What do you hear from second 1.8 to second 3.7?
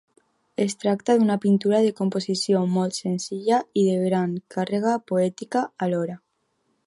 de composició molt senzilla